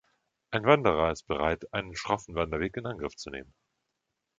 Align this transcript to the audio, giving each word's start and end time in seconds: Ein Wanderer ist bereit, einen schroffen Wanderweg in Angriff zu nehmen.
Ein 0.49 0.63
Wanderer 0.65 1.11
ist 1.11 1.27
bereit, 1.27 1.71
einen 1.75 1.95
schroffen 1.95 2.33
Wanderweg 2.33 2.75
in 2.75 2.87
Angriff 2.87 3.15
zu 3.17 3.29
nehmen. 3.29 3.53